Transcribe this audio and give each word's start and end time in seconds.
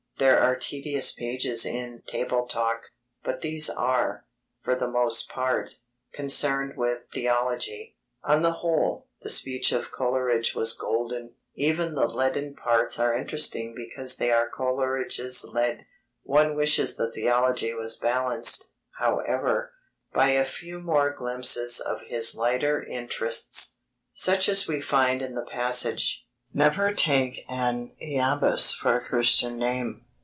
There 0.17 0.39
are 0.39 0.55
tedious 0.55 1.11
pages 1.11 1.65
in 1.65 2.03
Table 2.05 2.45
Talk, 2.45 2.91
but 3.23 3.41
these 3.41 3.71
are, 3.71 4.25
for 4.59 4.75
the 4.75 4.87
most 4.87 5.29
part, 5.29 5.79
concerned 6.13 6.73
with 6.77 7.07
theology. 7.11 7.97
On 8.23 8.43
the 8.43 8.51
whole, 8.53 9.07
the 9.23 9.31
speech 9.31 9.71
of 9.71 9.91
Coleridge 9.91 10.53
was 10.53 10.77
golden. 10.77 11.33
Even 11.55 11.95
the 11.95 12.05
leaden 12.05 12.53
parts 12.53 12.99
are 12.99 13.17
interesting 13.17 13.73
because 13.73 14.17
they 14.17 14.29
are 14.29 14.47
Coleridge's 14.47 15.43
lead. 15.43 15.87
One 16.21 16.55
wishes 16.55 16.97
the 16.97 17.11
theology 17.11 17.73
was 17.73 17.97
balanced, 17.97 18.69
however, 18.99 19.71
by 20.13 20.27
a 20.29 20.45
few 20.45 20.79
more 20.79 21.09
glimpses 21.09 21.79
of 21.79 22.01
his 22.05 22.35
lighter 22.35 22.83
interests, 22.85 23.77
such 24.13 24.47
as 24.47 24.67
we 24.67 24.81
find 24.81 25.23
in 25.23 25.33
the 25.33 25.47
passage: 25.51 26.27
"Never 26.53 26.93
take 26.93 27.43
an 27.49 27.95
iambus 27.99 28.75
for 28.75 28.97
a 28.97 29.03
Christian 29.03 29.57
name. 29.57 30.05